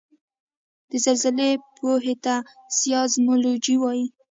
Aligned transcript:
د 0.89 0.91
زلزلې 1.05 1.51
پوهې 1.77 2.15
ته 2.25 2.35
سایزمولوجي 2.79 3.75
وايي 3.79 4.05